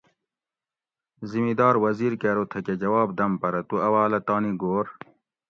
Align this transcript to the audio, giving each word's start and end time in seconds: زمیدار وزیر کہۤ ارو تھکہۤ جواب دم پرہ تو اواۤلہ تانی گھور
زمیدار 1.31 1.75
وزیر 1.85 2.13
کہۤ 2.21 2.29
ارو 2.31 2.43
تھکہۤ 2.51 2.79
جواب 2.81 3.07
دم 3.17 3.31
پرہ 3.41 3.61
تو 3.69 3.75
اواۤلہ 3.87 4.19
تانی 4.27 4.51
گھور 4.61 4.85